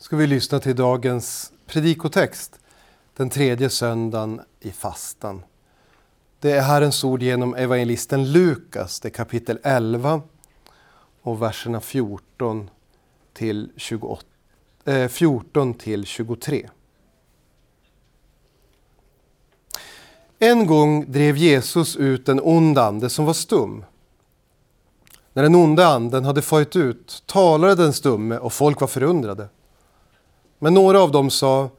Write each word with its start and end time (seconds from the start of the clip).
ska 0.00 0.16
vi 0.16 0.26
lyssna 0.26 0.60
till 0.60 0.76
dagens 0.76 1.52
predikotext, 1.66 2.60
den 3.16 3.30
tredje 3.30 3.70
söndagen 3.70 4.40
i 4.60 4.70
fastan. 4.70 5.42
Det 6.40 6.52
är 6.52 6.62
Herrens 6.62 7.04
ord 7.04 7.22
genom 7.22 7.54
evangelisten 7.54 8.32
Lukas, 8.32 9.00
det 9.00 9.08
är 9.08 9.10
kapitel 9.10 9.58
11 9.62 10.22
och 11.22 11.42
verserna 11.42 11.80
14 11.80 12.70
till, 13.32 13.72
28, 13.76 14.26
eh, 14.84 15.08
14 15.08 15.74
till 15.74 16.06
23. 16.06 16.68
En 20.38 20.66
gång 20.66 21.12
drev 21.12 21.36
Jesus 21.36 21.96
ut 21.96 22.28
en 22.28 22.40
ond 22.40 22.78
ande 22.78 23.10
som 23.10 23.24
var 23.24 23.34
stum. 23.34 23.84
När 25.32 25.42
den 25.42 25.54
onda 25.54 25.86
anden 25.86 26.24
hade 26.24 26.42
farit 26.42 26.76
ut 26.76 27.22
talade 27.26 27.74
den 27.74 27.92
stumme 27.92 28.38
och 28.38 28.52
folk 28.52 28.80
var 28.80 28.88
förundrade. 28.88 29.48
Men 30.58 30.74
några 30.74 31.00
av 31.00 31.12
dem 31.12 31.30
sa, 31.30 31.70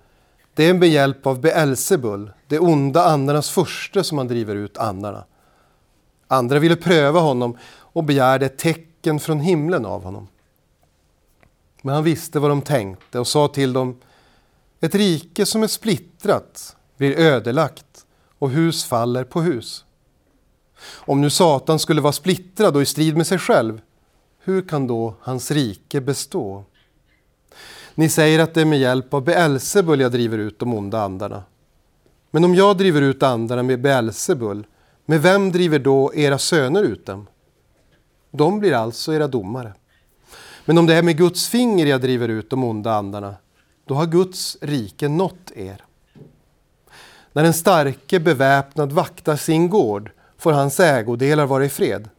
det 0.54 0.64
är 0.64 0.74
med 0.74 0.90
hjälp 0.90 1.28
av 1.28 1.42
Beelzebul, 1.42 2.32
det 2.48 2.60
onda 2.60 3.04
andarnas 3.04 3.50
första 3.50 4.04
som 4.04 4.18
han 4.18 4.28
driver 4.28 4.56
ut 4.56 4.78
andarna. 4.78 5.24
Andra 6.28 6.60
ville 6.60 6.76
pröva 6.76 7.20
honom 7.20 7.58
och 7.68 8.04
begärde 8.04 8.46
ett 8.46 8.58
tecken 8.58 9.20
från 9.20 9.40
himlen 9.40 9.86
av 9.86 10.04
honom. 10.04 10.28
Men 11.82 11.96
han 11.96 12.04
visste 12.04 12.40
vad 12.40 12.52
de 12.52 12.62
tänkte 12.62 13.20
och 13.20 13.28
sa 13.28 13.48
till 13.48 13.74
dem, 13.74 14.00
ett 14.80 14.96
rike 14.96 15.46
som 15.46 15.64
är 15.64 15.68
splittrat 15.68 16.76
blir 16.98 17.20
ödelagt 17.20 18.06
och 18.40 18.50
hus 18.50 18.86
faller 18.86 19.24
på 19.24 19.42
hus. 19.42 19.86
Om 20.82 21.22
nu 21.22 21.30
Satan 21.30 21.80
skulle 21.80 22.02
vara 22.02 22.14
splittrad 22.14 22.76
och 22.76 22.82
i 22.82 22.86
strid 22.86 23.18
med 23.18 23.28
sig 23.28 23.38
själv, 23.38 23.82
hur 24.40 24.62
kan 24.62 24.88
då 24.88 25.16
hans 25.22 25.52
rike 25.52 26.02
bestå? 26.02 26.64
Ni 28.00 28.10
säger 28.10 28.40
att 28.40 28.54
det 28.54 28.62
är 28.62 28.66
med 28.66 28.80
hjälp 28.80 29.14
av 29.14 29.24
Beelzebul 29.24 30.00
jag 30.00 30.12
driver 30.12 30.38
ut 30.38 30.60
de 30.60 30.74
onda 30.74 31.02
andarna. 31.02 31.44
Men 32.32 32.44
om 32.44 32.56
jag 32.56 32.78
driver 32.78 33.02
ut 33.02 33.24
andarna 33.24 33.64
med 33.64 33.82
Beelzebul, 33.82 34.66
med 35.06 35.22
vem 35.22 35.52
driver 35.52 35.80
då 35.80 36.14
era 36.16 36.38
söner 36.38 36.84
ut 36.84 37.06
dem? 37.06 37.28
De 38.32 38.60
blir 38.60 38.74
alltså 38.74 39.14
era 39.14 39.28
domare. 39.28 39.74
Men 40.66 40.78
om 40.78 40.86
det 40.86 40.96
är 40.96 41.04
med 41.04 41.18
Guds 41.18 41.48
finger 41.48 41.86
jag 41.86 42.02
driver 42.02 42.28
ut 42.28 42.50
de 42.50 42.64
onda 42.64 42.94
andarna, 42.94 43.36
då 43.86 43.94
har 43.94 44.06
Guds 44.06 44.58
rike 44.62 45.08
nått 45.08 45.52
er. 45.56 45.86
När 47.34 47.44
en 47.44 47.54
starke 47.54 48.20
beväpnad 48.20 48.92
vaktar 48.92 49.36
sin 49.36 49.70
gård 49.70 50.12
får 50.38 50.52
hans 50.52 50.80
ägodelar 50.80 51.46
vara 51.46 51.66
i 51.66 51.70
fred. 51.70 52.10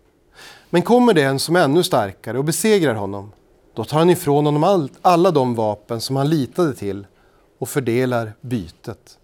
Men 0.71 0.83
kommer 0.83 1.15
det 1.15 1.23
en 1.23 1.39
som 1.39 1.57
är 1.57 1.61
ännu 1.61 1.83
starkare 1.83 2.39
och 2.39 2.45
besegrar 2.45 2.95
honom, 2.95 3.33
då 3.75 3.85
tar 3.85 3.99
han 3.99 4.11
ifrån 4.11 4.45
honom 4.47 4.65
all, 4.65 4.91
alla 5.03 5.31
de 5.31 5.55
vapen 5.55 6.01
som 6.01 6.17
han 6.17 6.29
litade 6.29 6.75
till 6.75 7.07
och 7.59 7.69
fördelar 7.69 8.33
bytet. 8.41 9.19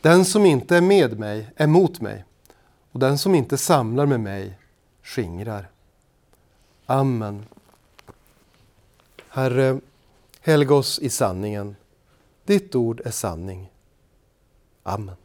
Den 0.00 0.24
som 0.24 0.46
inte 0.46 0.76
är 0.76 0.80
med 0.80 1.18
mig 1.18 1.50
är 1.56 1.66
mot 1.66 2.00
mig 2.00 2.24
och 2.92 3.00
den 3.00 3.18
som 3.18 3.34
inte 3.34 3.58
samlar 3.58 4.06
med 4.06 4.20
mig 4.20 4.58
skingrar. 5.02 5.68
Amen. 6.86 7.44
Herre, 9.28 9.80
helg 10.40 10.68
oss 10.70 10.98
i 10.98 11.10
sanningen. 11.10 11.76
Ditt 12.44 12.74
ord 12.74 13.00
är 13.04 13.10
sanning. 13.10 13.70
Amen. 14.82 15.16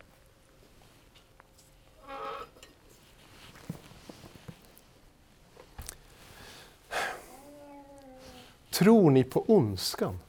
Tror 8.78 9.12
ni 9.12 9.24
på 9.24 9.46
ondskan? 9.48 10.20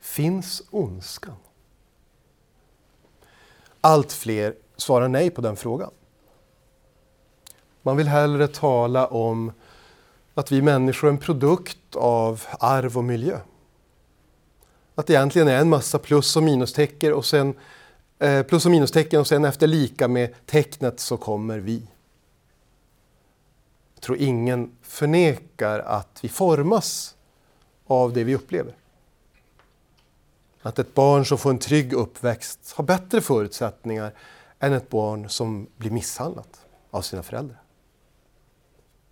Finns 0.00 0.62
ondskan? 0.70 1.36
Allt 3.80 4.12
fler 4.12 4.54
svarar 4.76 5.08
nej 5.08 5.30
på 5.30 5.40
den 5.40 5.56
frågan. 5.56 5.90
Man 7.82 7.96
vill 7.96 8.08
hellre 8.08 8.48
tala 8.48 9.06
om 9.06 9.52
att 10.34 10.52
vi 10.52 10.62
människor 10.62 11.08
är 11.08 11.12
en 11.12 11.18
produkt 11.18 11.96
av 11.96 12.42
arv 12.60 12.98
och 12.98 13.04
miljö. 13.04 13.38
Att 14.94 15.06
det 15.06 15.12
egentligen 15.12 15.48
är 15.48 15.60
en 15.60 15.68
massa 15.68 15.98
plus 15.98 16.36
och 16.36 16.42
minustecken 16.42 17.14
och 17.14 17.24
sen 17.24 17.54
eh, 18.18 18.42
plus 18.42 18.64
och 18.64 18.70
minustecken 18.70 19.20
och 19.20 19.26
sen 19.26 19.44
efter 19.44 19.66
lika 19.66 20.08
med 20.08 20.46
tecknet 20.46 21.00
så 21.00 21.16
kommer 21.16 21.58
vi. 21.58 21.86
Jag 23.96 24.02
tror 24.02 24.18
ingen 24.18 24.76
förnekar 24.82 25.78
att 25.78 26.18
vi 26.22 26.28
formas 26.28 27.16
av 27.86 28.12
det 28.12 28.24
vi 28.24 28.34
upplever. 28.34 28.74
Att 30.62 30.78
ett 30.78 30.94
barn 30.94 31.24
som 31.24 31.38
får 31.38 31.50
en 31.50 31.58
trygg 31.58 31.92
uppväxt 31.92 32.72
har 32.72 32.84
bättre 32.84 33.20
förutsättningar 33.20 34.12
än 34.58 34.72
ett 34.72 34.90
barn 34.90 35.28
som 35.28 35.66
blir 35.76 35.90
misshandlat 35.90 36.60
av 36.90 37.02
sina 37.02 37.22
föräldrar. 37.22 37.60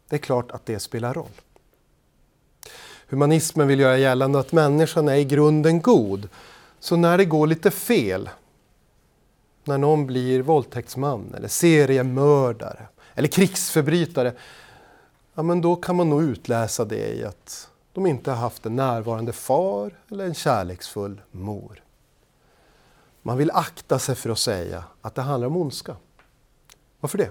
Det 0.09 0.17
är 0.17 0.21
klart 0.21 0.51
att 0.51 0.67
det 0.67 0.81
spelar 0.81 1.15
roll. 1.15 1.41
Humanismen 3.09 3.69
vill 3.69 3.81
göra 3.81 3.99
gällande 3.99 4.39
att 4.39 4.53
människan 4.53 5.09
är 5.09 5.15
i 5.15 5.25
grunden 5.25 5.81
god. 5.83 6.29
Så 6.81 6.97
när 6.97 7.19
det 7.19 7.25
går 7.25 7.47
lite 7.47 7.71
fel, 7.71 8.31
när 9.65 9.79
någon 9.79 10.07
blir 10.07 10.43
våldtäktsman 10.43 11.35
eller 11.37 11.49
seriemördare 11.49 12.87
eller 13.15 13.29
krigsförbrytare, 13.29 14.33
ja, 15.35 15.43
men 15.43 15.61
då 15.61 15.77
kan 15.77 15.97
man 15.97 16.11
nog 16.11 16.23
utläsa 16.23 16.85
det 16.85 17.15
i 17.15 17.25
att 17.25 17.71
de 17.93 18.07
inte 18.07 18.31
har 18.31 18.39
haft 18.39 18.67
en 18.67 18.77
närvarande 18.77 19.33
far 19.33 19.99
eller 20.11 20.25
en 20.25 20.35
kärleksfull 20.35 21.21
mor. 21.31 21.83
Man 23.23 23.37
vill 23.37 23.51
akta 23.51 23.99
sig 23.99 24.15
för 24.15 24.31
att 24.31 24.39
säga 24.39 24.85
att 25.01 25.15
det 25.15 25.23
handlar 25.23 25.49
om 25.49 25.57
ondska. 25.57 25.97
Varför 27.01 27.19
det? 27.19 27.31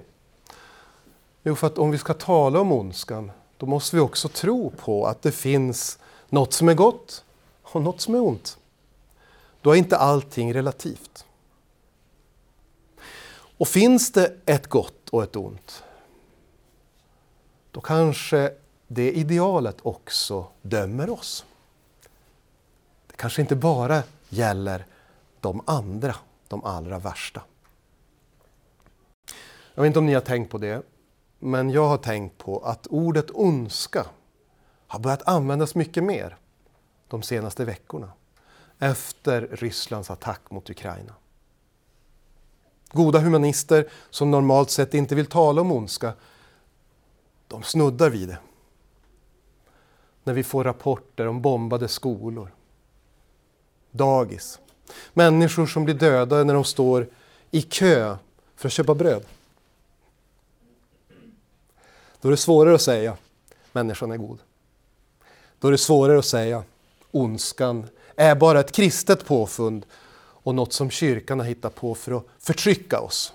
Jo, 1.44 1.56
för 1.56 1.68
att 1.68 1.78
om 1.78 1.92
vi 1.92 1.98
ska 1.98 2.14
tala 2.14 2.60
om 2.60 2.72
ondskan, 2.72 3.32
då 3.58 3.66
måste 3.66 3.96
vi 3.96 4.02
också 4.02 4.28
tro 4.28 4.70
på 4.70 5.06
att 5.06 5.22
det 5.22 5.32
finns 5.32 6.00
något 6.30 6.54
som 6.54 6.70
är 6.70 6.74
gott 6.74 7.26
och 7.64 7.82
något 7.82 8.02
som 8.02 8.16
är 8.16 8.22
ont. 8.22 8.58
Då 9.62 9.72
är 9.72 9.76
inte 9.76 9.98
allting 9.98 10.54
relativt. 10.54 11.26
Och 13.58 13.68
finns 13.68 14.12
det 14.12 14.38
ett 14.46 14.68
gott 14.68 15.10
och 15.10 15.24
ett 15.24 15.36
ont, 15.36 15.84
då 17.74 17.82
kanske 17.82 18.54
det 18.88 19.12
idealet 19.12 19.78
också 19.82 20.48
dömer 20.62 21.10
oss. 21.10 21.46
Det 23.08 23.16
kanske 23.16 23.42
inte 23.42 23.56
bara 23.56 24.04
gäller 24.30 24.86
de 25.40 25.62
andra, 25.66 26.16
de 26.48 26.64
allra 26.64 27.00
värsta. 27.00 27.42
Jag 29.74 29.84
vet 29.84 29.88
inte 29.88 30.00
om 30.00 30.06
ni 30.06 30.14
har 30.14 30.22
tänkt 30.22 30.52
på 30.52 30.58
det, 30.58 30.82
men 31.40 31.70
jag 31.70 31.88
har 31.88 31.98
tänkt 31.98 32.38
på 32.38 32.60
att 32.60 32.88
ordet 32.88 33.32
ondska 33.34 34.06
har 34.88 35.00
börjat 35.00 35.28
användas 35.28 35.76
mycket 35.76 36.04
mer 36.04 36.38
de 37.08 37.24
senaste 37.24 37.66
veckorna 37.66 38.12
efter 38.80 39.42
Rysslands 39.52 40.12
attack 40.12 40.42
mot 40.52 40.70
Ukraina. 40.70 41.14
Goda 42.92 43.20
humanister 43.20 43.90
som 44.10 44.32
normalt 44.32 44.70
sett 44.70 44.94
inte 44.94 45.16
vill 45.16 45.26
tala 45.26 45.62
om 45.62 45.72
ondska, 45.72 46.14
de 47.54 47.64
snuddar 47.64 48.10
vid 48.10 48.28
det. 48.28 48.38
När 50.24 50.34
vi 50.34 50.44
får 50.44 50.64
rapporter 50.64 51.28
om 51.28 51.42
bombade 51.42 51.88
skolor, 51.88 52.52
dagis, 53.92 54.60
människor 55.14 55.66
som 55.66 55.86
blir 55.86 55.96
dödade 55.96 56.44
när 56.44 56.54
de 56.54 56.64
står 56.64 57.08
i 57.52 57.62
kö 57.62 58.18
för 58.56 58.68
att 58.68 58.74
köpa 58.74 58.96
bröd. 58.96 59.26
Då 62.22 62.28
är 62.28 62.32
det 62.32 62.38
svårare 62.38 62.76
att 62.76 62.82
säga 62.82 63.18
människan 63.72 64.12
är 64.12 64.18
god. 64.18 64.40
Då 65.60 65.68
är 65.68 65.72
det 65.72 65.78
svårare 65.78 66.20
att 66.20 66.26
säga 66.26 66.64
ondskan 67.12 67.88
är 68.16 68.36
bara 68.36 68.60
ett 68.60 68.72
kristet 68.72 69.26
påfund 69.26 69.86
och 70.16 70.56
något 70.56 70.74
som 70.74 70.90
kyrkan 70.90 71.40
har 71.40 71.48
hittat 71.48 71.76
på 71.76 71.96
för 71.96 72.12
att 72.12 72.26
förtrycka 72.40 73.00
oss. 73.00 73.34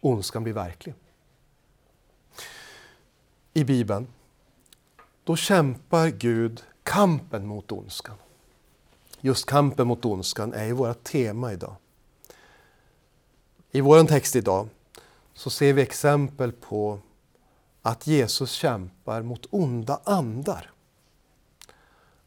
Ondskan 0.00 0.42
blir 0.42 0.52
verklig. 0.52 0.94
I 3.56 3.64
Bibeln, 3.64 4.06
då 5.24 5.36
kämpar 5.36 6.08
Gud 6.08 6.62
kampen 6.82 7.46
mot 7.46 7.72
ondskan. 7.72 8.16
Just 9.20 9.46
kampen 9.46 9.86
mot 9.86 10.04
ondskan 10.04 10.52
är 10.52 10.64
ju 10.64 10.72
vårt 10.72 11.04
tema 11.04 11.52
idag. 11.52 11.76
I 13.70 13.80
vår 13.80 14.04
text 14.04 14.36
idag 14.36 14.68
så 15.34 15.50
ser 15.50 15.72
vi 15.72 15.82
exempel 15.82 16.52
på 16.52 16.98
att 17.82 18.06
Jesus 18.06 18.52
kämpar 18.52 19.22
mot 19.22 19.46
onda 19.50 20.00
andar. 20.04 20.70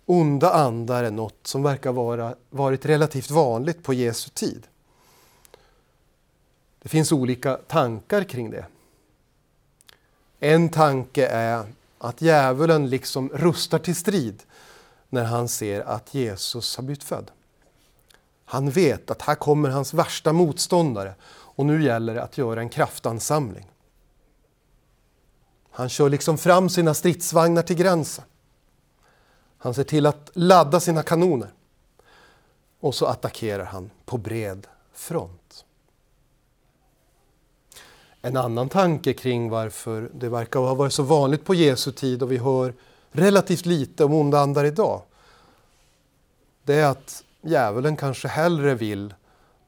Onda 0.06 0.54
andar 0.54 1.04
är 1.04 1.12
något 1.12 1.48
som 1.48 1.64
verkar 1.64 1.92
vara 1.92 2.36
varit 2.50 2.86
relativt 2.86 3.31
vanligt 3.31 3.84
på 3.84 3.94
Jesu 3.94 4.30
tid. 4.30 4.68
Det 6.81 6.90
finns 6.90 7.12
olika 7.12 7.58
tankar 7.58 8.24
kring 8.24 8.52
det. 8.52 8.66
En 10.39 10.69
tanke 10.69 11.27
är 11.27 11.65
att 11.97 12.21
djävulen 12.21 12.89
liksom 12.89 13.30
rustar 13.30 13.80
till 13.80 13.95
strid 13.95 14.44
när 15.09 15.24
han 15.24 15.47
ser 15.47 15.81
att 15.81 16.13
Jesus 16.13 16.75
har 16.75 16.83
blivit 16.83 17.03
född. 17.03 17.31
Han 18.45 18.69
vet 18.69 19.12
att 19.12 19.21
här 19.21 19.36
kommer 19.36 19.69
hans 19.69 19.94
värsta 19.94 20.33
motståndare 20.33 21.13
och 21.31 21.65
nu 21.65 21.83
gäller 21.83 22.15
det 22.15 22.24
att 22.24 22.38
göra 22.38 22.59
en 22.59 22.69
kraftansamling. 22.69 23.71
Han 25.71 25.89
kör 25.89 26.09
liksom 26.09 26.38
fram 26.38 26.69
sina 26.69 26.94
stridsvagnar 26.94 27.62
till 27.62 27.75
gränsen. 27.75 28.25
Han 29.57 29.74
ser 29.74 29.83
till 29.83 30.06
att 30.06 30.30
ladda 30.33 30.80
sina 30.80 31.03
kanoner. 31.03 31.53
Och 32.80 32.95
så 32.95 33.06
attackerar 33.06 33.65
han 33.65 33.89
på 34.06 34.18
bred 34.18 34.68
front. 34.94 35.38
En 38.21 38.38
annan 38.38 38.69
tanke 38.69 39.13
kring 39.13 39.50
varför 39.50 40.10
det 40.13 40.30
verkar 40.30 40.60
ha 40.60 40.74
varit 40.74 40.94
så 40.94 41.04
vanligt 41.04 41.45
på 41.45 41.54
Jesu 41.56 41.92
tid 41.92 42.24
och 42.24 42.31
vi 42.31 42.38
hör 42.38 42.74
relativt 43.12 43.66
lite 43.66 44.04
om 44.04 44.13
onda 44.13 44.39
andar 44.39 44.66
idag. 44.66 45.01
Det 46.63 46.74
är 46.74 46.86
att 46.86 47.24
djävulen 47.42 47.95
kanske 47.95 48.27
hellre 48.27 48.75
vill 48.75 49.13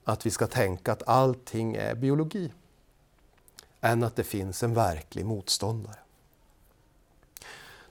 att 0.03 0.25
vi 0.25 0.31
ska 0.31 0.47
tänka 0.47 0.91
att 0.91 1.07
allting 1.07 1.75
är 1.75 1.95
biologi 1.95 2.51
än 3.81 4.03
att 4.03 4.15
det 4.15 4.23
finns 4.23 4.63
en 4.63 4.73
verklig 4.73 5.25
motståndare. 5.25 5.95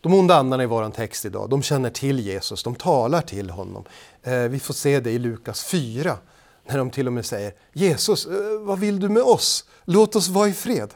De 0.01 0.15
onda 0.15 0.35
andarna 0.35 0.63
i 0.63 0.67
vår 0.67 0.91
text 0.91 1.25
idag, 1.25 1.51
de 1.51 1.63
känner 1.63 1.91
till 1.91 2.21
Jesus, 2.21 2.63
de 2.63 2.75
talar 2.75 3.23
till 3.23 3.51
honom. 3.51 3.85
Eh, 4.23 4.43
vi 4.43 4.61
får 4.61 4.75
se 4.75 5.01
det 5.01 5.11
i 5.11 5.19
Lukas 5.19 5.65
4, 5.65 6.17
när 6.71 6.79
de 6.79 6.91
till 6.91 7.07
och 7.07 7.13
med 7.13 7.27
säger 7.27 7.55
Jesus, 7.73 8.27
eh, 8.27 8.61
vad 8.61 8.79
vill 8.79 9.01
du 9.01 9.09
med 9.09 9.23
oss? 9.23 9.65
Låt 9.85 10.17
oss 10.17 10.29
vara 10.29 10.49
i 10.49 10.53
fred. 10.53 10.95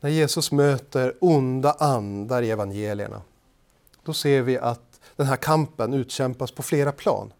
När 0.00 0.10
Jesus 0.10 0.52
möter 0.52 1.14
onda 1.20 1.72
andar 1.72 2.42
i 2.42 2.50
evangelierna, 2.50 3.22
då 4.02 4.12
ser 4.12 4.42
vi 4.42 4.58
att 4.58 5.00
den 5.16 5.26
här 5.26 5.36
kampen 5.36 5.94
utkämpas 5.94 6.50
på 6.50 6.62
flera 6.62 6.92
plan. 6.92 7.32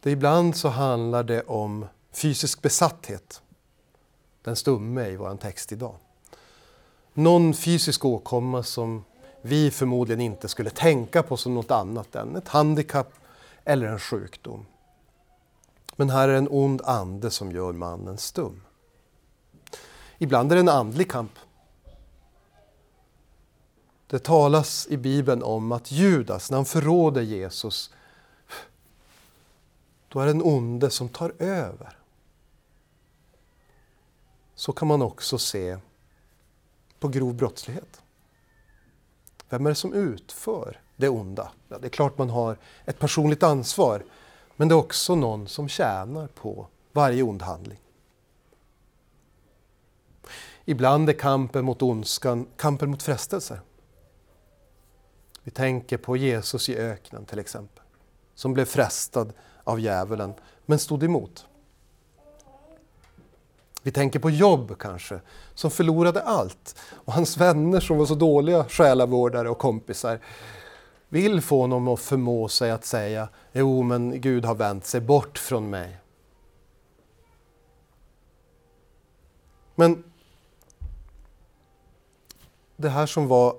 Det 0.00 0.10
ibland 0.10 0.56
så 0.56 0.68
handlar 0.68 1.22
det 1.22 1.42
om 1.42 1.86
fysisk 2.12 2.62
besatthet. 2.62 3.42
Den 4.42 4.56
stumme 4.56 5.06
i 5.06 5.16
vår 5.16 5.36
text 5.36 5.72
idag. 5.72 5.96
Någon 7.14 7.54
fysisk 7.54 8.04
åkomma 8.04 8.62
som 8.62 9.04
vi 9.42 9.70
förmodligen 9.70 10.20
inte 10.20 10.48
skulle 10.48 10.70
tänka 10.70 11.22
på 11.22 11.36
som 11.36 11.54
något 11.54 11.70
annat 11.70 12.14
än 12.14 12.36
ett 12.36 12.48
handikapp 12.48 13.12
eller 13.64 13.86
en 13.86 13.98
sjukdom. 13.98 14.66
Men 15.96 16.10
här 16.10 16.28
är 16.28 16.34
en 16.34 16.48
ond 16.50 16.82
ande 16.84 17.30
som 17.30 17.52
gör 17.52 17.72
mannen 17.72 18.18
stum. 18.18 18.62
Ibland 20.18 20.52
är 20.52 20.56
det 20.56 20.60
en 20.60 20.68
andlig 20.68 21.10
kamp. 21.10 21.38
Det 24.06 24.18
talas 24.18 24.86
i 24.90 24.96
Bibeln 24.96 25.42
om 25.42 25.72
att 25.72 25.92
Judas, 25.92 26.50
när 26.50 26.58
han 26.58 26.64
förråder 26.64 27.22
Jesus, 27.22 27.90
då 30.08 30.20
är 30.20 30.24
det 30.24 30.30
en 30.30 30.42
onde 30.42 30.90
som 30.90 31.08
tar 31.08 31.34
över. 31.38 31.98
Så 34.54 34.72
kan 34.72 34.88
man 34.88 35.02
också 35.02 35.38
se 35.38 35.78
på 36.98 37.08
grov 37.08 37.34
brottslighet. 37.34 38.01
Vem 39.52 39.66
är 39.66 39.70
det 39.70 39.74
som 39.74 39.92
utför 39.92 40.80
det 40.96 41.08
onda? 41.08 41.52
Ja, 41.68 41.78
det 41.78 41.86
är 41.86 41.90
klart 41.90 42.18
man 42.18 42.30
har 42.30 42.58
ett 42.84 42.98
personligt 42.98 43.42
ansvar, 43.42 44.04
men 44.56 44.68
det 44.68 44.74
är 44.74 44.76
också 44.76 45.14
någon 45.14 45.48
som 45.48 45.68
tjänar 45.68 46.26
på 46.26 46.66
varje 46.92 47.22
ond 47.22 47.42
handling. 47.42 47.78
Ibland 50.64 51.08
är 51.08 51.12
kampen 51.12 51.64
mot 51.64 51.82
ondskan 51.82 52.46
kampen 52.56 52.90
mot 52.90 53.02
frestelser. 53.02 53.60
Vi 55.42 55.50
tänker 55.50 55.96
på 55.96 56.16
Jesus 56.16 56.68
i 56.68 56.76
öknen 56.76 57.24
till 57.24 57.38
exempel, 57.38 57.84
som 58.34 58.54
blev 58.54 58.64
frestad 58.64 59.32
av 59.64 59.80
djävulen, 59.80 60.34
men 60.66 60.78
stod 60.78 61.02
emot. 61.02 61.46
Vi 63.82 63.90
tänker 63.90 64.18
på 64.18 64.30
Jobb 64.30 64.78
kanske, 64.78 65.20
som 65.54 65.70
förlorade 65.70 66.22
allt. 66.22 66.76
Och 66.92 67.12
hans 67.12 67.36
vänner 67.36 67.80
som 67.80 67.98
var 67.98 68.06
så 68.06 68.14
dåliga 68.14 68.64
själavårdare 68.64 69.50
och 69.50 69.58
kompisar 69.58 70.20
vill 71.08 71.40
få 71.40 71.60
honom 71.60 71.88
att 71.88 72.00
förmå 72.00 72.48
sig 72.48 72.70
att 72.70 72.84
säga 72.84 73.28
Jo, 73.52 73.82
men 73.82 74.20
Gud 74.20 74.44
har 74.44 74.54
vänt 74.54 74.86
sig 74.86 75.00
bort 75.00 75.38
från 75.38 75.70
mig. 75.70 75.98
Men 79.74 80.04
det 82.76 82.88
här 82.88 83.06
som 83.06 83.28
var 83.28 83.56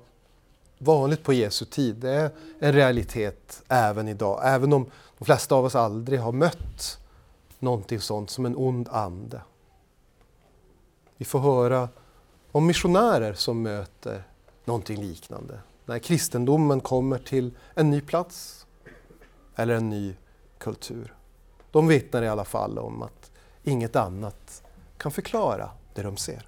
vanligt 0.77 1.23
på 1.23 1.33
Jesu 1.33 1.65
tid, 1.65 1.95
det 1.95 2.11
är 2.11 2.31
en 2.59 2.73
realitet 2.73 3.63
även 3.67 4.07
idag. 4.07 4.41
Även 4.43 4.73
om 4.73 4.91
de 5.17 5.25
flesta 5.25 5.55
av 5.55 5.65
oss 5.65 5.75
aldrig 5.75 6.19
har 6.19 6.31
mött 6.31 6.99
någonting 7.59 7.99
sånt 7.99 8.29
som 8.29 8.45
en 8.45 8.55
ond 8.55 8.89
ande. 8.89 9.41
Vi 11.23 11.27
får 11.27 11.39
höra 11.39 11.89
om 12.51 12.65
missionärer 12.65 13.33
som 13.33 13.61
möter 13.61 14.23
någonting 14.65 15.01
liknande. 15.01 15.59
När 15.85 15.99
kristendomen 15.99 16.81
kommer 16.81 17.17
till 17.17 17.51
en 17.73 17.89
ny 17.89 18.01
plats 18.01 18.65
eller 19.55 19.75
en 19.75 19.89
ny 19.89 20.15
kultur. 20.57 21.13
De 21.71 21.87
vittnar 21.87 22.23
i 22.23 22.27
alla 22.27 22.45
fall 22.45 22.79
om 22.79 23.01
att 23.01 23.31
inget 23.63 23.95
annat 23.95 24.63
kan 24.97 25.11
förklara 25.11 25.69
det 25.93 26.01
de 26.01 26.17
ser. 26.17 26.47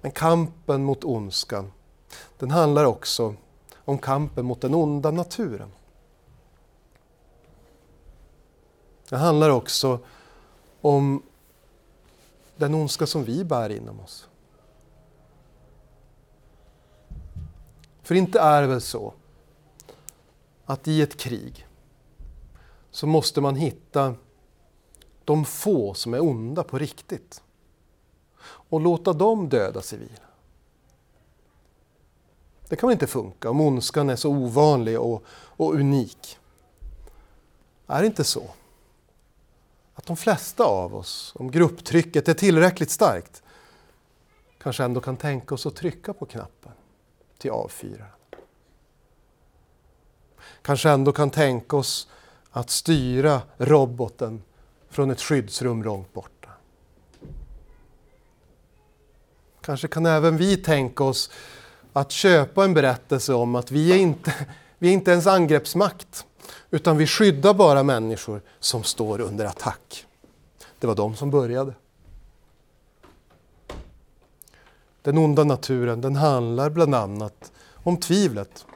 Men 0.00 0.10
kampen 0.10 0.84
mot 0.84 1.04
ondskan, 1.04 1.72
den 2.38 2.50
handlar 2.50 2.84
också 2.84 3.34
om 3.76 3.98
kampen 3.98 4.46
mot 4.46 4.60
den 4.60 4.74
onda 4.74 5.10
naturen. 5.10 5.70
Det 9.08 9.16
handlar 9.16 9.50
också 9.50 9.98
om 10.80 11.22
den 12.58 12.74
ondska 12.74 13.06
som 13.06 13.24
vi 13.24 13.44
bär 13.44 13.70
inom 13.70 14.00
oss. 14.00 14.28
För 18.02 18.14
inte 18.14 18.40
är 18.40 18.62
det 18.62 18.68
väl 18.68 18.80
så 18.80 19.14
att 20.64 20.88
i 20.88 21.02
ett 21.02 21.16
krig 21.16 21.66
så 22.90 23.06
måste 23.06 23.40
man 23.40 23.56
hitta 23.56 24.14
de 25.24 25.44
få 25.44 25.94
som 25.94 26.14
är 26.14 26.22
onda 26.22 26.62
på 26.62 26.78
riktigt 26.78 27.42
och 28.40 28.80
låta 28.80 29.12
dem 29.12 29.48
döda 29.48 29.82
civila. 29.82 30.28
Det 32.68 32.76
kan 32.76 32.88
väl 32.88 32.94
inte 32.94 33.06
funka 33.06 33.50
om 33.50 33.60
ondskan 33.60 34.10
är 34.10 34.16
så 34.16 34.30
ovanlig 34.30 35.00
och, 35.00 35.24
och 35.30 35.74
unik. 35.74 36.38
Är 37.86 38.00
det 38.00 38.06
inte 38.06 38.24
så? 38.24 38.42
Att 39.98 40.06
de 40.06 40.16
flesta 40.16 40.64
av 40.64 40.94
oss, 40.94 41.32
om 41.34 41.50
grupptrycket 41.50 42.28
är 42.28 42.34
tillräckligt 42.34 42.90
starkt, 42.90 43.42
kanske 44.58 44.84
ändå 44.84 45.00
kan 45.00 45.16
tänka 45.16 45.54
oss 45.54 45.66
att 45.66 45.76
trycka 45.76 46.12
på 46.12 46.26
knappen 46.26 46.72
till 47.38 47.50
avfyraren. 47.50 48.10
Kanske 50.62 50.90
ändå 50.90 51.12
kan 51.12 51.30
tänka 51.30 51.76
oss 51.76 52.08
att 52.50 52.70
styra 52.70 53.42
roboten 53.56 54.42
från 54.88 55.10
ett 55.10 55.20
skyddsrum 55.20 55.82
långt 55.82 56.12
borta. 56.12 56.48
Kanske 59.60 59.88
kan 59.88 60.06
även 60.06 60.36
vi 60.36 60.56
tänka 60.56 61.04
oss 61.04 61.30
att 61.92 62.10
köpa 62.12 62.64
en 62.64 62.74
berättelse 62.74 63.34
om 63.34 63.54
att 63.54 63.70
vi 63.70 63.92
är 63.92 63.98
inte, 63.98 64.34
vi 64.78 64.88
är 64.88 64.92
inte 64.92 65.10
ens 65.10 65.26
angreppsmakt. 65.26 66.26
Utan 66.70 66.96
vi 66.96 67.06
skyddar 67.06 67.54
bara 67.54 67.82
människor 67.82 68.42
som 68.60 68.82
står 68.82 69.20
under 69.20 69.44
attack. 69.44 70.06
Det 70.78 70.86
var 70.86 70.94
de 70.94 71.16
som 71.16 71.30
började. 71.30 71.74
Den 75.02 75.18
onda 75.18 75.44
naturen 75.44 76.00
den 76.00 76.16
handlar 76.16 76.70
bland 76.70 76.94
annat 76.94 77.52
om 77.74 77.96
tvivlet 77.96 78.66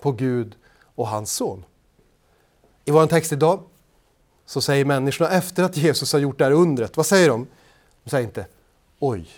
på 0.00 0.12
Gud 0.12 0.56
och 0.94 1.08
hans 1.08 1.32
son. 1.32 1.64
I 2.84 2.90
vår 2.90 3.06
text 3.06 3.32
idag 3.32 3.62
så 4.46 4.60
säger 4.60 4.84
människorna 4.84 5.30
efter 5.30 5.62
att 5.62 5.76
Jesus 5.76 6.12
har 6.12 6.20
gjort 6.20 6.38
det 6.38 6.44
här 6.44 6.52
undret, 6.52 6.96
vad 6.96 7.06
säger 7.06 7.28
de? 7.28 7.46
De 8.04 8.10
säger 8.10 8.26
inte 8.26 8.46
Oj, 8.98 9.28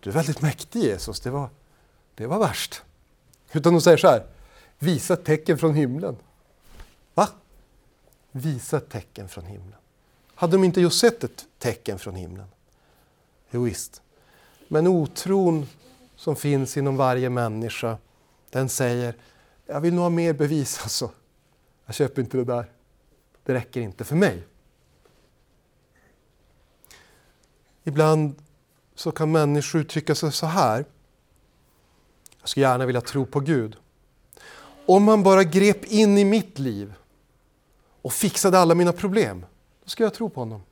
du 0.00 0.10
är 0.10 0.14
väldigt 0.14 0.42
mäktig 0.42 0.82
Jesus, 0.82 1.20
det 1.20 1.30
var, 1.30 1.48
det 2.14 2.26
var 2.26 2.38
värst. 2.38 2.82
Utan 3.52 3.72
de 3.72 3.80
säger 3.80 3.96
så 3.96 4.08
här, 4.08 4.26
visa 4.78 5.14
ett 5.14 5.24
tecken 5.24 5.58
från 5.58 5.74
himlen. 5.74 6.16
Visa 8.32 8.76
ett 8.76 8.88
tecken 8.88 9.28
från 9.28 9.44
himlen. 9.44 9.78
Hade 10.34 10.52
de 10.52 10.64
inte 10.64 10.80
just 10.80 11.00
sett 11.00 11.24
ett 11.24 11.46
tecken 11.58 11.98
från 11.98 12.14
himlen? 12.14 12.46
Jo, 13.50 13.62
visst. 13.62 14.02
Men 14.68 14.86
otron 14.86 15.66
som 16.16 16.36
finns 16.36 16.76
inom 16.76 16.96
varje 16.96 17.30
människa, 17.30 17.98
den 18.50 18.68
säger 18.68 19.14
jag 19.66 19.80
vill 19.80 19.94
nog 19.94 20.02
ha 20.02 20.10
mer 20.10 20.32
bevis 20.32 20.80
alltså. 20.82 21.10
Jag 21.86 21.94
köper 21.94 22.22
inte 22.22 22.36
det 22.36 22.44
där. 22.44 22.70
Det 23.44 23.54
räcker 23.54 23.80
inte 23.80 24.04
för 24.04 24.16
mig. 24.16 24.42
Ibland 27.84 28.34
så 28.94 29.12
kan 29.12 29.32
människor 29.32 29.80
uttrycka 29.80 30.14
sig 30.14 30.32
så 30.32 30.46
här. 30.46 30.84
Jag 32.40 32.48
skulle 32.48 32.66
gärna 32.66 32.86
vilja 32.86 33.00
tro 33.00 33.26
på 33.26 33.40
Gud. 33.40 33.76
Om 34.86 35.08
han 35.08 35.22
bara 35.22 35.44
grep 35.44 35.84
in 35.84 36.18
i 36.18 36.24
mitt 36.24 36.58
liv 36.58 36.94
och 38.02 38.12
fixade 38.12 38.58
alla 38.58 38.74
mina 38.74 38.92
problem, 38.92 39.46
då 39.84 39.90
ska 39.90 40.02
jag 40.02 40.14
tro 40.14 40.30
på 40.30 40.40
honom. 40.40 40.62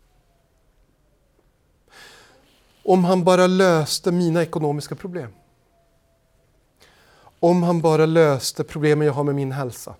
Om 2.82 3.04
han 3.04 3.25
bara 3.25 3.47
löste 3.47 4.12
mina 4.12 4.42
ekonomiska 4.42 4.94
problem. 4.94 5.30
Om 7.40 7.62
han 7.62 7.80
bara 7.80 8.06
löste 8.06 8.64
problemen 8.64 9.06
jag 9.06 9.14
har 9.14 9.25
med 9.25 9.35
min 9.35 9.52
hälsa. 9.52 9.94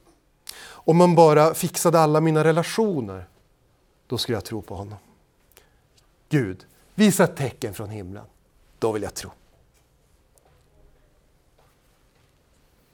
Om 0.61 1.01
han 1.01 1.15
bara 1.15 1.55
fixade 1.55 2.01
alla 2.01 2.21
mina 2.21 2.45
relationer, 2.45 3.29
då 4.07 4.19
skulle 4.19 4.37
jag 4.37 4.45
tro 4.45 4.63
på 4.63 4.75
honom. 4.75 4.99
Gud, 6.29 6.67
visa 6.95 7.25
ett 7.25 7.37
tecken 7.37 7.75
från 7.75 7.91
himlen. 7.91 8.25
Då 8.79 8.93
vill 8.93 9.03
jag 9.03 9.15
tro. 9.15 9.31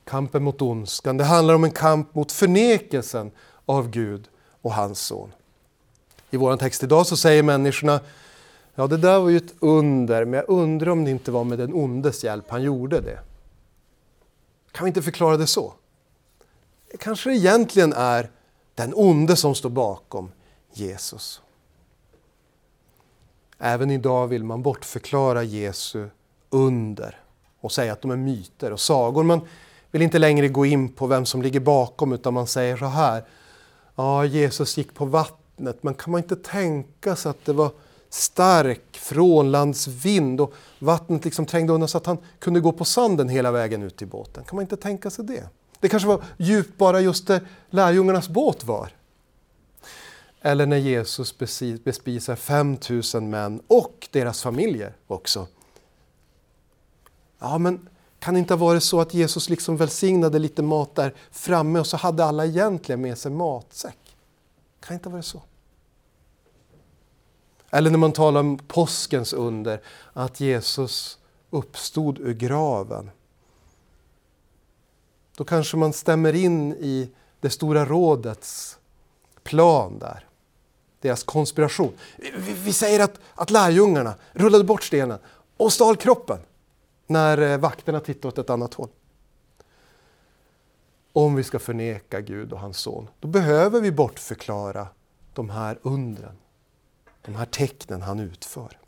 Kampen 0.05 0.43
mot 0.43 0.62
ondskan, 0.62 1.17
det 1.17 1.25
handlar 1.25 1.55
om 1.55 1.64
en 1.64 1.71
kamp 1.71 2.14
mot 2.14 2.33
förnekelsen 2.33 3.31
av 3.66 3.90
Gud 3.90 4.28
och 4.62 4.73
hans 4.73 5.00
son. 5.00 5.33
I 6.30 6.37
vår 6.37 6.56
text 6.56 6.83
idag 6.83 7.06
så 7.06 7.16
säger 7.16 7.42
människorna 7.42 8.00
Ja, 8.75 8.87
det 8.87 8.97
där 8.97 9.18
var 9.18 9.28
ju 9.28 9.37
ett 9.37 9.54
under, 9.61 10.25
men 10.25 10.35
jag 10.35 10.49
undrar 10.49 10.90
om 10.90 11.04
det 11.04 11.11
inte 11.11 11.30
var 11.30 11.44
med 11.44 11.59
den 11.59 11.75
ondes 11.75 12.25
hjälp 12.25 12.44
han 12.49 12.62
gjorde 12.62 13.00
det. 13.00 13.18
Kan 14.73 14.85
vi 14.85 14.88
inte 14.88 15.02
förklara 15.02 15.37
det 15.37 15.47
så? 15.47 15.75
Det 16.90 16.97
Kanske 16.97 17.30
det 17.30 17.37
egentligen 17.37 17.92
är 17.92 18.30
den 18.75 18.92
onde 18.94 19.37
som 19.37 19.54
står 19.54 19.71
bakom 19.71 20.33
Jesus. 20.73 21.40
Även 23.59 23.90
idag 23.90 24.26
vill 24.26 24.44
man 24.44 24.62
bortförklara 24.62 25.42
Jesu 25.42 26.09
under 26.50 27.21
och 27.61 27.73
säga 27.73 27.92
att 27.92 28.02
de 28.02 28.11
är 28.11 28.16
myter 28.16 28.73
och 28.73 28.80
sagor. 28.80 29.23
Man 29.23 29.40
vill 29.90 30.02
inte 30.02 30.18
längre 30.18 30.49
gå 30.49 30.66
in 30.66 30.88
på 30.88 31.06
vem 31.06 31.26
som 31.26 31.42
ligger 31.42 31.61
bakom 31.61 32.12
utan 32.12 32.35
man 32.35 32.47
säger 32.47 32.76
så 32.76 32.87
här. 32.87 33.25
Ja, 33.95 34.25
Jesus 34.25 34.77
gick 34.77 34.95
på 34.95 35.05
vattnet, 35.05 35.83
men 35.83 35.95
kan 35.95 36.11
man 36.11 36.23
inte 36.23 36.37
tänka 36.37 37.17
sig 37.17 37.31
att 37.31 37.45
det 37.45 37.53
var 37.53 37.71
stark 38.09 38.83
frånlandsvind 38.93 40.41
och 40.41 40.55
vattnet 40.79 41.25
liksom 41.25 41.47
trängde 41.47 41.73
undan 41.73 41.89
så 41.89 41.99
att 41.99 42.07
han 42.07 42.19
kunde 42.39 42.61
gå 42.61 42.73
på 42.73 42.85
sanden 42.85 43.29
hela 43.29 43.53
vägen 43.53 43.83
ut 43.83 43.97
till 43.97 44.07
båten. 44.07 44.45
Kan 44.45 44.57
man 44.57 44.63
inte 44.63 44.77
tänka 44.77 45.11
sig 45.11 45.25
det? 45.25 45.49
Det 45.81 45.89
kanske 45.89 46.09
var 46.09 46.25
djupt 46.37 46.79
bara 46.79 47.01
just 47.01 47.27
där 47.27 47.49
lärjungarnas 47.71 48.29
båt 48.29 48.65
var. 48.65 48.91
Eller 50.41 50.67
när 50.67 50.77
Jesus 50.77 51.39
bespisar 51.85 52.37
5000 52.37 53.31
män 53.31 53.63
och 53.67 54.09
deras 54.11 54.43
familjer 54.43 54.93
också. 55.07 55.47
Ja, 57.39 57.59
men 57.59 57.89
kan 58.25 58.35
det 58.35 58.40
inte 58.40 58.54
ha 58.54 58.59
varit 58.59 58.83
så 58.83 59.00
att 59.00 59.14
Jesus 59.14 59.49
liksom 59.49 59.76
välsignade 59.76 60.38
lite 60.38 60.62
mat 60.62 60.95
där 60.95 61.14
framme 61.31 61.81
och 61.81 61.87
så 61.87 61.97
hade 61.97 62.25
alla 62.25 62.47
egentligen 62.47 63.00
med 63.00 63.19
sig 63.19 63.33
matsäck? 63.33 64.16
Kan 64.81 64.88
det 64.88 64.95
inte 64.95 65.09
ha 65.09 65.12
varit 65.12 65.25
så? 65.25 65.43
Eller 67.71 67.90
när 67.90 67.99
man 67.99 68.12
talar 68.12 68.40
om 68.40 68.59
påskens 68.59 69.33
under, 69.33 69.81
att 70.12 70.40
Jesus 70.40 71.19
uppstod 71.50 72.19
ur 72.19 72.35
graven. 72.35 73.11
Då 75.37 75.45
kanske 75.45 75.76
man 75.76 75.93
stämmer 75.93 76.35
in 76.35 76.73
i 76.73 77.11
det 77.40 77.50
stora 77.50 77.85
rådets 77.85 78.78
plan 79.43 79.99
där. 79.99 80.26
Deras 81.00 81.23
konspiration. 81.23 81.93
Vi 82.38 82.73
säger 82.73 83.00
att, 83.00 83.21
att 83.35 83.50
lärjungarna 83.50 84.14
rullade 84.33 84.64
bort 84.64 84.83
stenen 84.83 85.19
och 85.57 85.73
stal 85.73 85.97
kroppen 85.97 86.38
när 87.07 87.39
eh, 87.39 87.59
vakterna 87.59 88.01
tittar 88.01 88.29
åt 88.29 88.39
ett 88.39 88.51
annat 88.51 88.75
håll. 88.75 88.89
Om 91.13 91.35
vi 91.35 91.45
ska 91.45 91.59
förneka 91.59 92.21
Gud 92.21 92.53
och 92.53 92.61
hans 92.61 92.79
son, 92.79 93.09
då 93.21 93.29
behöver 93.29 93.81
vi 93.81 93.93
bortförklara 93.93 94.89
de 95.35 95.51
här 95.51 95.79
undren 95.83 96.37
de 97.25 97.35
här 97.35 97.47
tecknen 97.47 98.03
han 98.03 98.21
utför. 98.21 98.79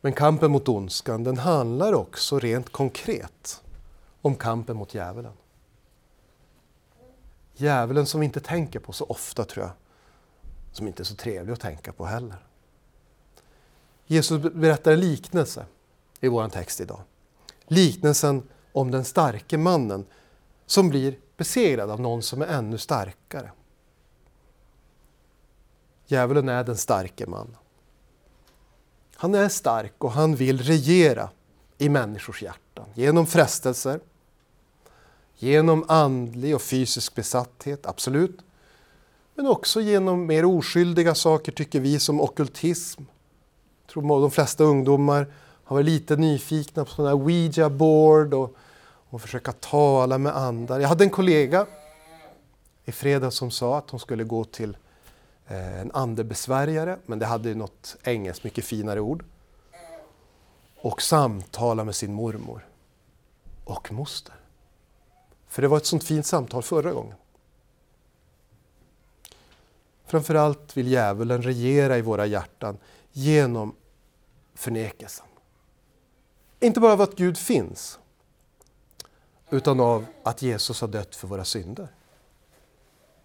Men 0.00 0.12
kampen 0.12 0.50
mot 0.50 0.68
ondskan 0.68 1.24
den 1.24 1.38
handlar 1.38 1.92
också 1.92 2.38
rent 2.38 2.72
konkret 2.72 3.62
om 4.22 4.34
kampen 4.34 4.76
mot 4.76 4.94
djävulen. 4.94 5.32
Djävulen 7.54 8.06
som 8.06 8.20
vi 8.20 8.26
inte 8.26 8.40
tänker 8.40 8.78
på 8.78 8.92
så 8.92 9.04
ofta 9.04 9.44
tror 9.44 9.64
jag, 9.64 9.72
som 10.72 10.86
inte 10.86 11.02
är 11.02 11.04
så 11.04 11.14
trevlig 11.14 11.52
att 11.52 11.60
tänka 11.60 11.92
på 11.92 12.04
heller. 12.04 12.46
Jesus 14.06 14.42
berättar 14.42 14.92
en 14.92 15.00
liknelse 15.00 15.66
i 16.20 16.28
vår 16.28 16.48
text 16.48 16.80
idag. 16.80 17.00
Liknelsen 17.66 18.42
om 18.72 18.90
den 18.90 19.04
starke 19.04 19.58
mannen 19.58 20.06
som 20.66 20.88
blir 20.88 21.18
besegrad 21.36 21.90
av 21.90 22.00
någon 22.00 22.22
som 22.22 22.42
är 22.42 22.46
ännu 22.46 22.78
starkare. 22.78 23.50
Djävulen 26.06 26.48
är 26.48 26.64
den 26.64 26.76
starke 26.76 27.26
man. 27.26 27.56
Han 29.14 29.34
är 29.34 29.48
stark 29.48 30.04
och 30.04 30.12
han 30.12 30.36
vill 30.36 30.62
regera 30.62 31.30
i 31.78 31.88
människors 31.88 32.42
hjärtan 32.42 32.86
genom 32.94 33.26
frestelser, 33.26 34.00
genom 35.34 35.84
andlig 35.88 36.54
och 36.54 36.62
fysisk 36.62 37.14
besatthet, 37.14 37.86
absolut. 37.86 38.38
Men 39.34 39.46
också 39.46 39.80
genom 39.80 40.26
mer 40.26 40.44
oskyldiga 40.44 41.14
saker 41.14 41.52
tycker 41.52 41.80
vi 41.80 41.98
som 41.98 42.20
okultism. 42.20 43.02
Jag 43.86 43.92
tror 43.92 44.20
de 44.20 44.30
flesta 44.30 44.64
ungdomar 44.64 45.26
har 45.64 45.76
varit 45.76 45.86
lite 45.86 46.16
nyfikna 46.16 46.84
på 46.84 46.90
sådana 46.90 47.08
här 47.08 47.24
Ouija 47.24 47.70
board 47.70 48.34
och, 48.34 48.56
och 49.10 49.20
försöka 49.20 49.52
tala 49.52 50.18
med 50.18 50.36
andar. 50.36 50.80
Jag 50.80 50.88
hade 50.88 51.04
en 51.04 51.10
kollega 51.10 51.66
i 52.84 52.92
fredags 52.92 53.36
som 53.36 53.50
sa 53.50 53.78
att 53.78 53.90
hon 53.90 54.00
skulle 54.00 54.24
gå 54.24 54.44
till 54.44 54.76
eh, 55.46 55.80
en 55.80 55.90
andebesvärjare, 55.92 56.98
men 57.06 57.18
det 57.18 57.26
hade 57.26 57.48
ju 57.48 57.54
något 57.54 57.96
engelskt 58.02 58.44
mycket 58.44 58.64
finare 58.64 59.00
ord. 59.00 59.24
Och 60.76 61.02
samtala 61.02 61.84
med 61.84 61.94
sin 61.94 62.14
mormor 62.14 62.66
och 63.64 63.92
moster. 63.92 64.34
För 65.48 65.62
det 65.62 65.68
var 65.68 65.76
ett 65.76 65.86
sånt 65.86 66.04
fint 66.04 66.26
samtal 66.26 66.62
förra 66.62 66.92
gången. 66.92 67.16
Framförallt 70.06 70.76
vill 70.76 70.88
djävulen 70.88 71.42
regera 71.42 71.98
i 71.98 72.02
våra 72.02 72.26
hjärtan 72.26 72.78
genom 73.18 73.74
förnekelsen. 74.54 75.26
Inte 76.60 76.80
bara 76.80 76.92
av 76.92 77.00
att 77.00 77.16
Gud 77.16 77.38
finns, 77.38 77.98
utan 79.50 79.80
av 79.80 80.06
att 80.22 80.42
Jesus 80.42 80.80
har 80.80 80.88
dött 80.88 81.16
för 81.16 81.28
våra 81.28 81.44
synder. 81.44 81.88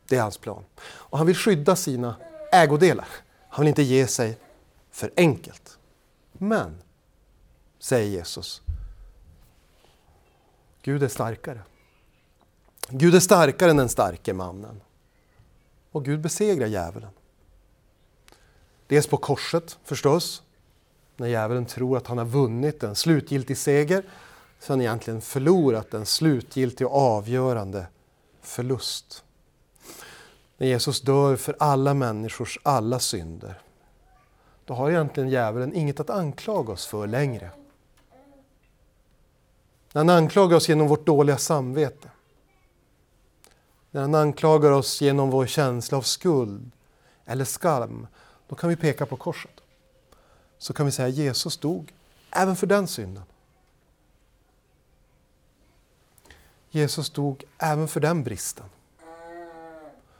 Det 0.07 0.17
är 0.17 0.21
hans 0.21 0.37
plan. 0.37 0.63
Och 0.81 1.17
han 1.17 1.27
vill 1.27 1.35
skydda 1.35 1.75
sina 1.75 2.15
ägodelar. 2.51 3.07
Han 3.49 3.63
vill 3.63 3.67
inte 3.69 3.83
ge 3.83 4.07
sig 4.07 4.37
för 4.91 5.11
enkelt. 5.17 5.77
Men, 6.31 6.81
säger 7.79 8.09
Jesus, 8.09 8.61
Gud 10.81 11.03
är 11.03 11.07
starkare. 11.07 11.61
Gud 12.89 13.15
är 13.15 13.19
starkare 13.19 13.69
än 13.69 13.77
den 13.77 13.89
starke 13.89 14.33
mannen. 14.33 14.81
Och 15.91 16.05
Gud 16.05 16.21
besegrar 16.21 16.67
djävulen. 16.67 17.11
Dels 18.91 19.07
på 19.07 19.17
korset 19.17 19.77
förstås, 19.83 20.43
när 21.17 21.27
djävulen 21.27 21.65
tror 21.65 21.97
att 21.97 22.07
han 22.07 22.17
har 22.17 22.25
vunnit 22.25 22.83
en 22.83 22.95
slutgiltig 22.95 23.57
seger, 23.57 24.03
så 24.59 24.71
har 24.71 24.77
han 24.77 24.81
egentligen 24.81 25.21
förlorat 25.21 25.93
en 25.93 26.05
slutgiltig 26.05 26.87
och 26.87 26.95
avgörande 26.95 27.87
förlust 28.41 29.23
när 30.61 30.67
Jesus 30.67 31.01
dör 31.01 31.35
för 31.35 31.55
alla 31.59 31.93
människors 31.93 32.59
alla 32.63 32.99
synder, 32.99 33.61
då 34.65 34.73
har 34.73 34.89
egentligen 34.89 35.29
djävulen 35.29 35.73
inget 35.73 35.99
att 35.99 36.09
anklaga 36.09 36.73
oss 36.73 36.85
för 36.85 37.07
längre. 37.07 37.49
När 39.93 39.99
han 39.99 40.09
anklagar 40.09 40.57
oss 40.57 40.69
genom 40.69 40.87
vårt 40.87 41.05
dåliga 41.05 41.37
samvete, 41.37 42.09
när 43.91 44.01
han 44.01 44.15
anklagar 44.15 44.71
oss 44.71 45.01
genom 45.01 45.29
vår 45.29 45.45
känsla 45.45 45.97
av 45.97 46.01
skuld 46.01 46.71
eller 47.25 47.45
skam, 47.45 48.07
då 48.51 48.55
kan 48.55 48.69
vi 48.69 48.75
peka 48.75 49.05
på 49.05 49.17
korset. 49.17 49.61
Så 50.57 50.73
kan 50.73 50.85
vi 50.85 50.91
säga 50.91 51.07
att 51.07 51.13
Jesus 51.13 51.57
dog 51.57 51.93
även 52.31 52.55
för 52.55 52.67
den 52.67 52.87
synden. 52.87 53.23
Jesus 56.69 57.09
dog 57.09 57.43
även 57.57 57.87
för 57.87 57.99
den 57.99 58.23
bristen 58.23 58.65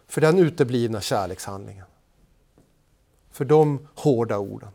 för 0.08 0.22
den 0.22 0.40
uteblivna 0.40 1.02
kärlekshandlingen. 1.02 1.86
För 3.32 3.46
de 3.46 3.88
hårda 3.96 4.38
orden. 4.38 4.72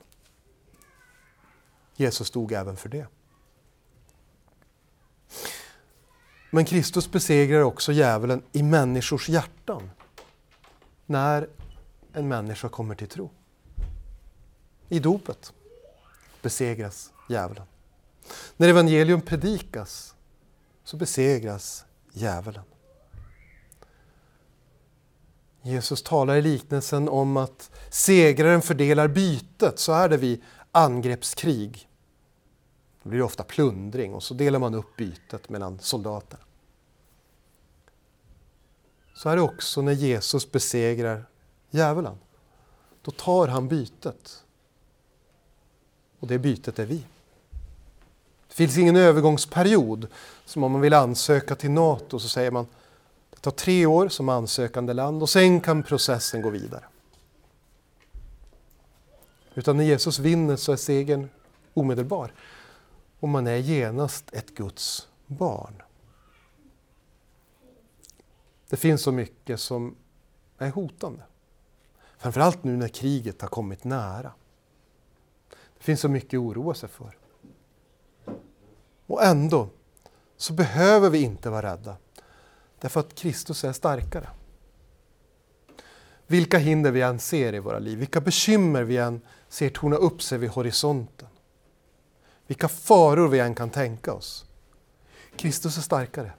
Jesus 1.94 2.30
dog 2.30 2.52
även 2.52 2.76
för 2.76 2.88
det. 2.88 3.06
Men 6.50 6.64
Kristus 6.64 7.10
besegrar 7.10 7.60
också 7.60 7.92
djävulen 7.92 8.42
i 8.52 8.62
människors 8.62 9.28
hjärtan 9.28 9.90
när 11.06 11.48
en 12.16 12.28
människa 12.28 12.68
kommer 12.68 12.94
till 12.94 13.08
tro. 13.08 13.30
I 14.88 14.98
dopet 14.98 15.52
besegras 16.42 17.12
djävulen. 17.28 17.64
När 18.56 18.68
evangelium 18.68 19.20
predikas 19.20 20.14
så 20.84 20.96
besegras 20.96 21.84
djävulen. 22.12 22.62
Jesus 25.62 26.02
talar 26.02 26.36
i 26.36 26.42
liknelsen 26.42 27.08
om 27.08 27.36
att 27.36 27.70
segraren 27.90 28.62
fördelar 28.62 29.08
bytet, 29.08 29.78
så 29.78 29.92
är 29.92 30.08
det 30.08 30.16
vid 30.16 30.42
angreppskrig. 30.72 31.88
Då 33.02 33.08
blir 33.08 33.18
det 33.18 33.24
ofta 33.24 33.44
plundring 33.44 34.14
och 34.14 34.22
så 34.22 34.34
delar 34.34 34.58
man 34.58 34.74
upp 34.74 34.96
bytet 34.96 35.48
mellan 35.48 35.78
soldaterna. 35.78 36.42
Så 39.14 39.28
är 39.28 39.36
det 39.36 39.42
också 39.42 39.82
när 39.82 39.92
Jesus 39.92 40.52
besegrar 40.52 41.26
djävulen. 41.70 42.18
Då 43.02 43.10
tar 43.10 43.48
han 43.48 43.68
bytet. 43.68 44.44
Och 46.20 46.28
det 46.28 46.38
bytet 46.38 46.78
är 46.78 46.86
vi. 46.86 47.04
Det 48.48 48.54
finns 48.54 48.78
ingen 48.78 48.96
övergångsperiod. 48.96 50.06
Som 50.44 50.64
om 50.64 50.72
man 50.72 50.80
vill 50.80 50.94
ansöka 50.94 51.54
till 51.54 51.70
Nato 51.70 52.18
så 52.18 52.28
säger 52.28 52.50
man 52.50 52.66
det 53.30 53.40
tar 53.40 53.50
tre 53.50 53.86
år 53.86 54.08
som 54.08 54.28
ansökande 54.28 54.92
land 54.92 55.22
och 55.22 55.30
sen 55.30 55.60
kan 55.60 55.82
processen 55.82 56.42
gå 56.42 56.50
vidare. 56.50 56.84
Utan 59.54 59.76
när 59.76 59.84
Jesus 59.84 60.18
vinner 60.18 60.56
så 60.56 60.72
är 60.72 60.76
segern 60.76 61.28
omedelbar. 61.74 62.32
Och 63.20 63.28
man 63.28 63.46
är 63.46 63.56
genast 63.56 64.34
ett 64.34 64.54
Guds 64.54 65.08
barn. 65.26 65.82
Det 68.68 68.76
finns 68.76 69.02
så 69.02 69.12
mycket 69.12 69.60
som 69.60 69.96
är 70.58 70.70
hotande. 70.70 71.22
Framförallt 72.18 72.64
nu 72.64 72.76
när 72.76 72.88
kriget 72.88 73.40
har 73.40 73.48
kommit 73.48 73.84
nära. 73.84 74.32
Det 75.78 75.84
finns 75.84 76.00
så 76.00 76.08
mycket 76.08 76.38
att 76.38 76.44
oroa 76.44 76.74
sig 76.74 76.88
för. 76.88 77.16
Och 79.06 79.24
ändå 79.24 79.68
så 80.36 80.52
behöver 80.52 81.10
vi 81.10 81.22
inte 81.22 81.50
vara 81.50 81.72
rädda. 81.72 81.96
Därför 82.80 83.00
att 83.00 83.14
Kristus 83.14 83.64
är 83.64 83.72
starkare. 83.72 84.28
Vilka 86.26 86.58
hinder 86.58 86.90
vi 86.90 87.02
än 87.02 87.18
ser 87.18 87.54
i 87.54 87.58
våra 87.58 87.78
liv, 87.78 87.98
vilka 87.98 88.20
bekymmer 88.20 88.82
vi 88.82 88.96
än 88.96 89.20
ser 89.48 89.70
torna 89.70 89.96
upp 89.96 90.22
sig 90.22 90.38
vid 90.38 90.50
horisonten. 90.50 91.28
Vilka 92.46 92.68
faror 92.68 93.28
vi 93.28 93.40
än 93.40 93.54
kan 93.54 93.70
tänka 93.70 94.12
oss. 94.12 94.44
Kristus 95.36 95.76
är 95.76 95.82
starkare. 95.82 96.32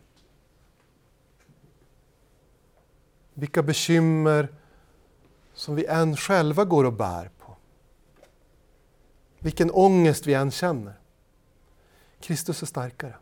Vilka 3.34 3.63
bekymmer 3.63 4.48
som 5.53 5.75
vi 5.75 5.86
än 5.86 6.17
själva 6.17 6.65
går 6.65 6.84
och 6.84 6.94
bär. 6.94 7.32
Vilken 9.48 9.72
ångest 9.72 10.27
vi 10.27 10.34
än 10.34 10.51
känner. 10.51 10.94
Kristus 12.20 12.62
är 12.62 12.66
starkare. 12.66 13.16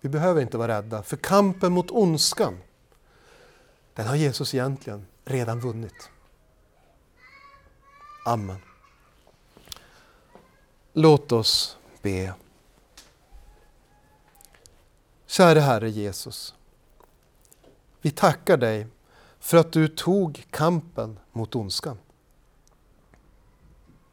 Vi 0.00 0.08
behöver 0.08 0.42
inte 0.42 0.58
vara 0.58 0.78
rädda, 0.78 1.02
för 1.02 1.16
kampen 1.16 1.72
mot 1.72 1.90
ondskan, 1.90 2.58
den 3.94 4.06
har 4.06 4.16
Jesus 4.16 4.54
egentligen 4.54 5.06
redan 5.24 5.60
vunnit. 5.60 6.10
Amen. 8.24 8.58
Låt 10.92 11.32
oss 11.32 11.78
be. 12.02 12.34
Käre 15.26 15.60
Herre 15.60 15.90
Jesus. 15.90 16.54
Vi 18.00 18.10
tackar 18.10 18.56
dig 18.56 18.86
för 19.38 19.56
att 19.56 19.72
du 19.72 19.88
tog 19.88 20.46
kampen 20.50 21.18
mot 21.32 21.54
ondskan. 21.54 21.98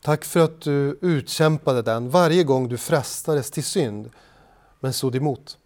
Tack 0.03 0.25
för 0.25 0.39
att 0.39 0.61
du 0.61 0.99
utkämpade 1.01 1.81
den 1.81 2.09
varje 2.09 2.43
gång 2.43 2.67
du 2.67 2.77
frestades 2.77 3.51
till 3.51 3.63
synd, 3.63 4.09
men 4.79 4.93
stod 4.93 5.15
emot. 5.15 5.57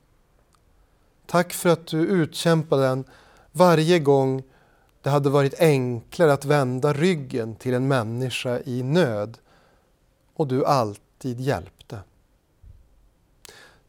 Tack 1.26 1.54
för 1.54 1.70
att 1.70 1.88
du 1.88 1.98
utkämpade 2.00 2.84
den 2.84 3.04
varje 3.52 4.00
gång 4.00 4.44
det 5.02 5.10
hade 5.10 5.30
varit 5.30 5.60
enklare 5.60 6.34
att 6.34 6.46
vända 6.46 6.94
ryggen 6.94 7.56
till 7.56 7.74
en 7.74 7.88
människa 7.88 8.60
i 8.66 8.84
nöd 8.84 9.38
och 10.34 10.48
du 10.48 10.66
alltid 10.66 11.40
hjälpte. 11.40 12.00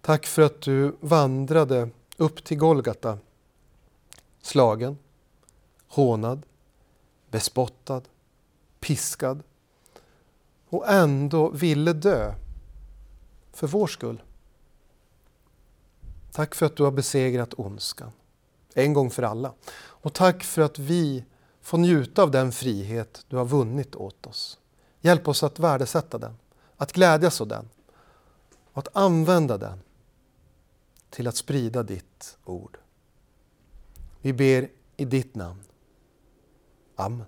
Tack 0.00 0.26
för 0.26 0.42
att 0.42 0.60
du 0.60 0.96
vandrade 1.00 1.88
upp 2.16 2.44
till 2.44 2.58
Golgata 2.58 3.18
slagen, 4.42 4.98
hånad, 5.88 6.42
bespottad, 7.30 8.02
piskad 8.80 9.42
och 10.70 10.88
ändå 10.88 11.50
ville 11.50 11.92
dö 11.92 12.34
för 13.52 13.66
vår 13.66 13.86
skull. 13.86 14.22
Tack 16.32 16.54
för 16.54 16.66
att 16.66 16.76
du 16.76 16.82
har 16.82 16.90
besegrat 16.90 17.54
ondskan, 17.56 18.12
en 18.74 18.92
gång 18.92 19.10
för 19.10 19.22
alla. 19.22 19.52
Och 19.78 20.12
tack 20.12 20.44
för 20.44 20.62
att 20.62 20.78
vi 20.78 21.24
får 21.60 21.78
njuta 21.78 22.22
av 22.22 22.30
den 22.30 22.52
frihet 22.52 23.24
du 23.28 23.36
har 23.36 23.44
vunnit 23.44 23.96
åt 23.96 24.26
oss. 24.26 24.58
Hjälp 25.00 25.28
oss 25.28 25.42
att 25.42 25.58
värdesätta 25.58 26.18
den, 26.18 26.36
att 26.76 26.92
glädjas 26.92 27.40
åt 27.40 27.48
den 27.48 27.68
och 28.72 28.78
att 28.78 28.96
använda 28.96 29.58
den 29.58 29.80
till 31.10 31.28
att 31.28 31.36
sprida 31.36 31.82
ditt 31.82 32.38
ord. 32.44 32.78
Vi 34.20 34.32
ber 34.32 34.68
i 34.96 35.04
ditt 35.04 35.34
namn. 35.34 35.62
Amen. 36.96 37.26